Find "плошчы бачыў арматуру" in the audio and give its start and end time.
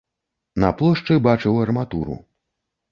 0.81-2.21